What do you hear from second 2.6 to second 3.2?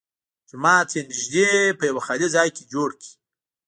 جوړ کړ.